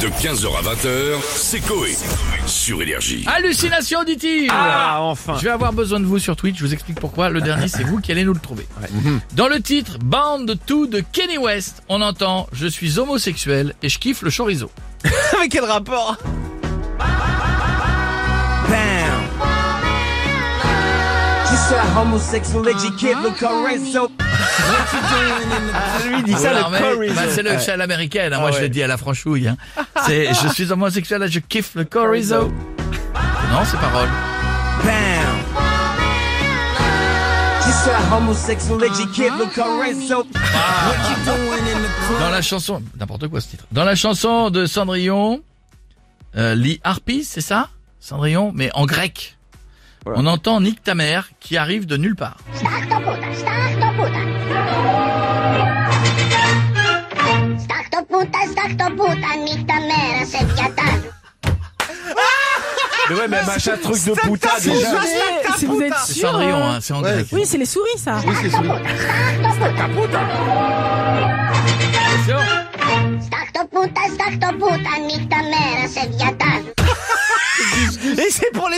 De 0.00 0.08
15h 0.08 0.46
à 0.58 0.62
20h, 0.74 1.20
c'est 1.34 1.60
Coé. 1.60 1.96
Sur 2.46 2.82
Énergie. 2.82 3.24
Hallucination 3.34 4.00
auditive 4.00 4.50
Ah, 4.52 4.98
enfin. 5.00 5.36
Je 5.38 5.44
vais 5.44 5.50
avoir 5.50 5.72
besoin 5.72 6.00
de 6.00 6.04
vous 6.04 6.18
sur 6.18 6.36
Twitch, 6.36 6.58
je 6.58 6.64
vous 6.64 6.74
explique 6.74 7.00
pourquoi. 7.00 7.30
Le 7.30 7.40
dernier, 7.40 7.66
c'est 7.68 7.82
vous 7.82 7.98
qui 8.00 8.12
allez 8.12 8.24
nous 8.24 8.34
le 8.34 8.40
trouver. 8.40 8.66
Dans 9.34 9.48
le 9.48 9.60
titre 9.60 9.98
Band 10.04 10.40
2 10.40 10.88
de 10.88 11.00
Kenny 11.12 11.38
West, 11.38 11.82
on 11.88 12.02
entend 12.02 12.46
«Je 12.52 12.66
suis 12.66 12.98
homosexuel 12.98 13.74
et 13.82 13.88
je 13.88 13.98
kiffe 13.98 14.20
le 14.20 14.30
chorizo 14.30 14.70
Mais 15.40 15.48
quel 15.48 15.64
rapport 15.64 16.16
Bam. 18.68 19.22
Lui 26.08 26.22
dit 26.22 26.32
ça 26.34 26.52
le 26.52 26.78
chorizo. 26.78 27.14
bah, 27.14 27.22
C'est 27.30 27.42
le 27.42 27.70
à 27.72 27.76
l'américaine, 27.76 28.32
hein, 28.32 28.40
moi 28.40 28.50
je 28.50 28.56
ouais. 28.56 28.62
le 28.62 28.68
dis 28.68 28.82
à 28.82 28.86
la 28.86 28.96
franchouille. 28.96 29.48
hein. 29.48 29.56
C'est 30.06 30.32
«Je 30.42 30.48
suis 30.48 30.70
homosexuel 30.72 31.22
et 31.22 31.28
je 31.28 31.40
kiffe 31.40 31.74
le 31.74 31.84
chorizo». 31.84 32.48
Non, 33.52 33.64
c'est 33.64 33.78
parole. 33.78 34.08
Bam 34.84 35.26
so. 40.06 40.26
Dans 42.20 42.30
la 42.30 42.42
chanson... 42.42 42.82
N'importe 42.98 43.28
quoi 43.28 43.40
ce 43.40 43.48
titre. 43.48 43.64
Dans 43.72 43.84
la 43.84 43.94
chanson 43.94 44.50
de 44.50 44.66
Cendrillon, 44.66 45.42
euh, 46.36 46.54
Lee 46.54 46.80
Harpy, 46.84 47.24
c'est 47.24 47.40
ça? 47.40 47.68
Cendrillon, 48.00 48.52
mais 48.54 48.70
en 48.74 48.86
grec. 48.86 49.35
Voilà. 50.06 50.20
On 50.20 50.26
entend 50.26 50.60
Nick 50.60 50.84
ta 50.84 50.94
mère 50.94 51.30
qui 51.40 51.56
arrive 51.56 51.84
de 51.84 51.96
nulle 51.96 52.14
part. 52.14 52.36
Mais 63.08 63.14
ouais, 63.16 63.28
mais 63.28 63.42
machin 63.44 63.76
truc 63.82 64.04
de 64.04 64.12
puta 64.12 64.60
déjà. 64.60 65.00
Si 65.56 65.66
vous 65.66 65.80
êtes 65.80 65.92
C'est 66.04 66.12
sûr 66.12 66.30
Cendrillon, 66.30 66.64
hein, 66.64 66.78
c'est 66.80 66.94
en 66.94 67.02
grec. 67.02 67.26
Oui, 67.32 67.42
c'est 67.44 67.58
les 67.58 67.66
souris, 67.66 67.98
ça. 67.98 68.20
Stach 74.16 74.38
to 74.38 74.52
puta, 74.58 74.95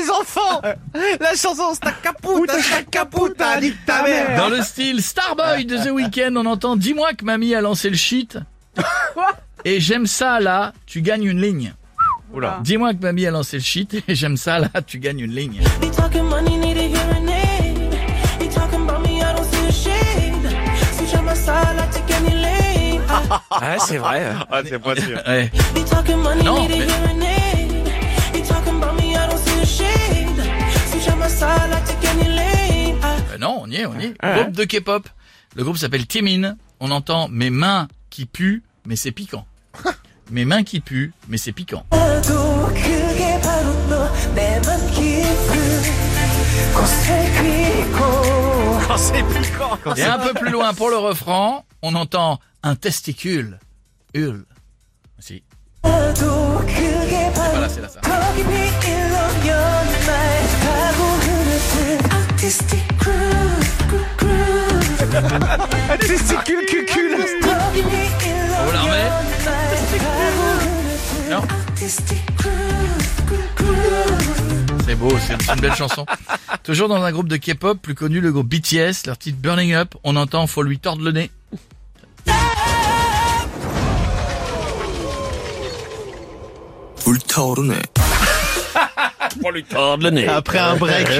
les 0.00 0.10
enfants 0.10 0.60
La 1.20 1.34
chanson 1.34 1.74
Sta 1.74 1.92
caputa, 1.92 2.60
sta 2.60 2.82
caputa, 2.82 3.60
nique 3.60 3.84
ta 3.86 4.02
mère 4.02 4.36
Dans 4.36 4.48
le 4.48 4.62
style 4.62 5.02
Starboy 5.02 5.64
de 5.64 5.76
The 5.78 5.90
Weeknd, 5.90 6.36
on 6.36 6.46
entend 6.46 6.76
Dis-moi 6.76 7.14
que 7.14 7.24
mamie 7.24 7.54
a 7.54 7.60
lancé 7.60 7.90
le 7.90 7.96
shit. 7.96 8.38
Et 9.64 9.80
j'aime 9.80 10.06
ça 10.06 10.38
là, 10.40 10.72
tu 10.86 11.00
gagnes 11.02 11.24
une 11.24 11.40
ligne. 11.40 11.74
Oula. 12.32 12.60
Dis-moi 12.62 12.94
que 12.94 13.00
mamie 13.02 13.26
a 13.26 13.30
lancé 13.30 13.56
le 13.56 13.62
shit 13.62 13.94
et 14.06 14.14
j'aime 14.14 14.36
ça 14.36 14.58
là, 14.60 14.68
tu 14.86 14.98
gagnes 14.98 15.20
une 15.20 15.34
ligne. 15.34 15.60
Ah, 23.50 23.76
c'est 23.78 23.98
vrai. 23.98 24.22
Ah, 24.50 24.60
c'est 24.64 24.78
pas 24.78 24.94
sûr. 24.94 25.20
Ouais. 25.26 25.50
Non, 26.44 26.68
mais- 26.68 27.37
on 33.68 33.70
y 33.70 33.76
est, 33.76 33.86
on 33.86 33.98
y 33.98 34.04
est. 34.06 34.14
Groupe 34.22 34.52
de 34.52 34.64
K-pop. 34.64 35.08
Le 35.54 35.64
groupe 35.64 35.76
s'appelle 35.76 36.06
Timin. 36.06 36.56
On 36.80 36.90
entend 36.90 37.28
mes 37.28 37.50
mains 37.50 37.88
qui 38.10 38.26
puent, 38.26 38.62
mais 38.86 38.96
c'est 38.96 39.12
piquant. 39.12 39.46
mes 40.30 40.44
mains 40.44 40.62
qui 40.62 40.80
puent, 40.80 41.12
mais 41.28 41.36
c'est 41.36 41.52
piquant. 41.52 41.84
Et 49.96 50.02
un 50.02 50.18
peu 50.18 50.34
plus 50.34 50.50
loin 50.50 50.74
pour 50.74 50.90
le 50.90 50.96
refrain, 50.96 51.62
on 51.82 51.94
entend 51.94 52.40
un 52.62 52.74
testicule. 52.74 53.58
Hurle. 54.14 54.44
Si. 55.18 55.42
Testicule, 66.00 66.66
cucule. 66.66 67.16
On 68.66 68.72
la. 68.72 68.80
Non. 71.30 71.42
C'est 74.86 74.94
beau, 74.94 75.12
c'est 75.26 75.52
une 75.52 75.60
belle 75.60 75.74
chanson. 75.74 76.06
Toujours 76.62 76.88
dans 76.88 77.02
un 77.02 77.12
groupe 77.12 77.28
de 77.28 77.36
K-pop, 77.36 77.78
plus 77.80 77.94
connu 77.94 78.20
le 78.20 78.32
groupe 78.32 78.48
BTS, 78.48 79.06
leur 79.06 79.18
titre 79.18 79.38
Burning 79.40 79.74
Up, 79.74 79.94
on 80.04 80.16
entend 80.16 80.46
faut 80.46 80.62
lui 80.62 80.78
tordre 80.78 81.02
le 81.04 81.12
nez. 81.12 81.30
Faut 87.00 87.12
lui 87.12 87.20
tordre 87.20 87.62
le 87.62 87.68
nez. 87.68 87.82
Après 90.28 90.58
un 90.58 90.76
break. 90.76 91.08
Eh 91.10 91.16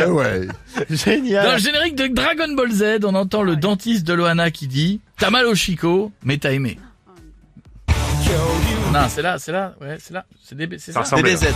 Génial. 0.91 1.53
le 1.55 1.59
générique 1.59 1.97
de 1.97 2.07
Dragon 2.09 2.53
Ball 2.55 2.71
Z, 2.71 3.05
on 3.05 3.15
entend 3.15 3.43
le 3.43 3.57
dentiste 3.57 4.07
de 4.07 4.13
Loana 4.13 4.51
qui 4.51 4.67
dit 4.67 5.01
T'as 5.19 5.31
mal 5.31 5.47
au 5.47 5.55
chicot, 5.55 6.13
mais 6.23 6.39
t'as 6.39 6.53
aimé. 6.53 6.79
Non, 8.93 9.01
c'est 9.09 9.23
là, 9.23 9.39
c'est 9.39 9.53
là, 9.53 9.75
ouais, 9.81 9.99
c'est 10.01 10.15
là, 10.15 10.25
c'est 10.43 10.57
DB, 10.57 10.79
c'est 10.79 10.93
ça. 10.93 11.01
ressemble. 11.01 11.23
DBZ. 11.25 11.47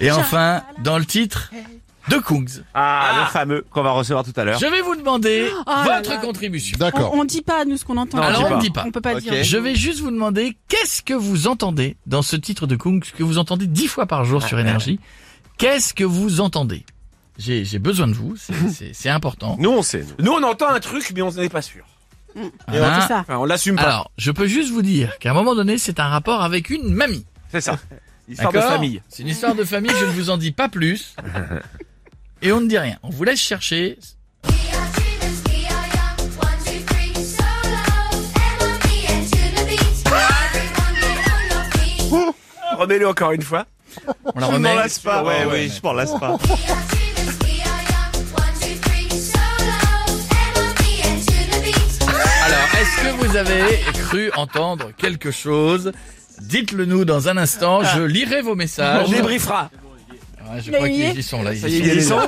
Et 0.00 0.10
enfin, 0.10 0.62
dans 0.82 0.98
le 0.98 1.04
titre 1.04 1.50
de 2.08 2.16
Kungs, 2.18 2.62
Ah, 2.74 3.24
le 3.24 3.32
fameux 3.32 3.64
qu'on 3.70 3.82
va 3.82 3.92
recevoir 3.92 4.24
tout 4.24 4.32
à 4.36 4.44
l'heure. 4.44 4.58
je 4.58 4.66
vais 4.66 4.80
vous 4.82 4.94
demander 4.96 5.48
Oh 5.66 5.70
votre 5.84 6.10
là. 6.10 6.16
contribution. 6.18 6.76
On, 6.94 7.20
on 7.20 7.24
dit 7.24 7.42
pas, 7.42 7.64
nous, 7.64 7.76
ce 7.76 7.84
qu'on 7.84 7.96
entend. 7.96 8.18
Non, 8.18 8.22
Alors 8.24 8.50
on 8.52 8.56
ne 8.56 8.60
dit 8.60 8.70
pas. 8.70 8.84
On 8.86 8.90
peut 8.90 9.00
pas 9.00 9.18
dire. 9.20 9.42
Je 9.42 9.56
vais 9.56 9.74
juste 9.74 10.00
vous 10.00 10.10
demander 10.10 10.56
qu'est-ce 10.68 11.02
que 11.02 11.14
vous 11.14 11.46
entendez 11.48 11.96
dans 12.06 12.22
ce 12.22 12.36
titre 12.36 12.66
de 12.66 12.76
Kungs 12.76 13.00
que 13.00 13.22
vous 13.22 13.38
entendez 13.38 13.66
dix 13.66 13.86
fois 13.88 14.06
par 14.06 14.24
jour 14.24 14.42
sur 14.42 14.58
Énergie? 14.58 15.00
Qu'est-ce 15.58 15.94
que 15.94 16.04
vous 16.04 16.40
entendez? 16.40 16.84
J'ai 17.38 17.64
j'ai 17.64 17.78
besoin 17.80 18.06
de 18.06 18.12
vous, 18.12 18.36
c'est- 18.36 18.52
c'est 18.72 18.90
c'est 18.94 19.08
important. 19.08 19.56
Nous, 19.58 19.70
on 19.70 19.82
sait. 19.82 20.04
Nous, 20.20 20.30
on 20.32 20.42
entend 20.42 20.68
un 20.68 20.80
truc, 20.80 21.10
mais 21.14 21.22
on 21.22 21.30
n'est 21.32 21.48
pas 21.48 21.62
sûr. 21.62 21.84
Hein 22.36 22.50
C'est 22.68 23.08
ça. 23.08 23.18
Enfin, 23.20 23.36
on 23.38 23.44
l'assume 23.44 23.76
pas. 23.76 23.82
Alors, 23.82 24.10
je 24.18 24.30
peux 24.30 24.46
juste 24.46 24.70
vous 24.72 24.82
dire 24.82 25.18
qu'à 25.20 25.30
un 25.30 25.34
moment 25.34 25.54
donné, 25.54 25.78
c'est 25.78 26.00
un 26.00 26.08
rapport 26.08 26.42
avec 26.42 26.68
une 26.70 26.92
mamie. 26.92 27.24
C'est 27.50 27.60
ça. 27.60 27.78
Histoire 28.28 28.52
de 28.52 28.58
D'accord 28.58 28.72
famille. 28.72 29.02
C'est 29.08 29.22
une 29.22 29.28
histoire 29.28 29.54
de 29.54 29.64
famille, 29.64 29.92
je 30.00 30.04
ne 30.06 30.10
vous 30.10 30.30
en 30.30 30.36
dis 30.38 30.50
pas 30.50 30.68
plus. 30.68 31.14
Et 32.46 32.52
on 32.52 32.60
ne 32.60 32.68
dit 32.68 32.76
rien. 32.76 32.98
On 33.02 33.08
vous 33.08 33.24
laisse 33.24 33.40
chercher. 33.40 33.98
Remets-le 42.76 43.08
encore 43.08 43.32
une 43.32 43.40
fois. 43.40 43.64
On 44.34 44.38
la 44.40 44.46
remet. 44.48 44.76
pas. 45.02 45.24
Ouais, 45.24 45.46
ouais. 45.46 45.68
je 45.68 45.80
m'en 45.82 45.94
lasse 45.94 46.12
pas. 46.18 46.36
Alors, 52.44 52.68
est-ce 52.78 53.00
que 53.00 53.24
vous 53.24 53.36
avez 53.36 53.80
cru 53.94 54.30
entendre 54.36 54.90
quelque 54.98 55.30
chose? 55.30 55.92
Dites-le 56.42 56.84
nous 56.84 57.06
dans 57.06 57.28
un 57.28 57.38
instant. 57.38 57.82
Je 57.84 58.02
lirai 58.02 58.42
vos 58.42 58.54
messages. 58.54 59.06
On 59.08 59.10
débriefera. 59.10 59.70
Ouais, 60.54 60.60
je 60.64 60.70
crois 60.72 60.88
qu'ils 60.88 61.18
y 61.18 61.22
sont 61.22 61.42
là. 61.42 61.54
Ça 61.56 61.68
y 61.68 61.76
est, 61.76 61.78
ils 61.80 61.96
y 61.98 62.02
sont. 62.02 62.18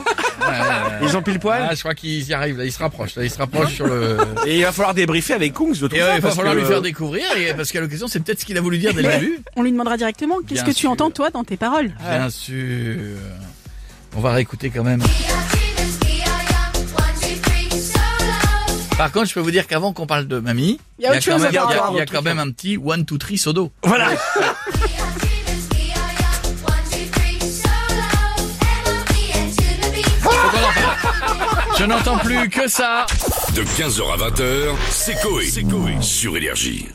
Ils 1.02 1.16
ont 1.16 1.22
pile 1.22 1.38
poil. 1.38 1.66
Ah, 1.70 1.74
je 1.74 1.80
crois 1.80 1.94
qu'ils 1.94 2.22
y 2.28 2.34
arrivent. 2.34 2.58
Là, 2.58 2.64
ils 2.64 2.72
se 2.72 2.78
rapprochent. 2.78 3.16
Là, 3.16 3.24
ils 3.24 3.30
se 3.30 3.38
rapprochent 3.38 3.74
sur 3.74 3.86
le. 3.86 4.18
Et 4.46 4.56
il 4.58 4.62
va 4.62 4.72
falloir 4.72 4.94
débriefer 4.94 5.34
avec 5.34 5.52
Kungs 5.54 5.72
de 5.72 5.88
tout 5.88 5.94
Et 5.94 5.98
ça. 5.98 6.04
ouais, 6.06 6.10
il 6.16 6.20
va 6.20 6.20
parce 6.22 6.36
falloir 6.36 6.54
que- 6.54 6.60
lui 6.60 6.66
faire 6.66 6.82
découvrir. 6.82 7.24
Et 7.36 7.54
parce 7.54 7.70
qu'à 7.72 7.80
l'occasion, 7.80 8.08
c'est 8.08 8.20
peut-être 8.20 8.40
ce 8.40 8.44
qu'il 8.46 8.56
a 8.56 8.60
voulu 8.60 8.78
dire 8.78 8.94
dès 8.94 9.02
le 9.02 9.08
début. 9.10 9.40
On 9.56 9.62
lui 9.62 9.72
demandera 9.72 9.96
directement 9.96 10.36
qu'est-ce 10.46 10.64
que 10.64 10.70
tu 10.72 10.86
entends, 10.86 11.10
toi, 11.10 11.30
dans 11.30 11.44
tes 11.44 11.56
paroles. 11.56 11.92
Bien 12.00 12.30
sûr. 12.30 12.94
On 14.16 14.20
va 14.20 14.32
réécouter 14.32 14.70
quand 14.70 14.84
même. 14.84 15.02
Par 18.96 19.12
contre, 19.12 19.26
je 19.28 19.34
peux 19.34 19.40
vous 19.40 19.50
dire 19.50 19.66
qu'avant 19.66 19.92
qu'on 19.92 20.06
parle 20.06 20.26
de 20.26 20.38
mamie, 20.38 20.80
il 20.98 21.02
y 21.04 21.06
a 21.06 22.06
quand 22.06 22.22
même 22.22 22.38
un 22.38 22.50
petit 22.50 22.78
one, 22.78 23.04
two, 23.04 23.18
three 23.18 23.36
sodo. 23.36 23.70
Voilà. 23.82 24.08
Je 31.78 31.84
n'entends 31.84 32.18
plus 32.18 32.48
que 32.48 32.68
ça. 32.68 33.06
De 33.54 33.62
15h 33.62 34.12
à 34.14 34.30
20h, 34.30 34.74
c'est 34.88 35.14
Coé. 35.20 36.00
Sur 36.00 36.36
Énergie. 36.36 36.88